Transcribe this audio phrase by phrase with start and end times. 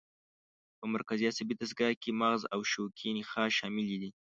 [0.77, 4.09] په مرکزي عصبي دستګاه کې مغز او شوکي نخاع شامل دي.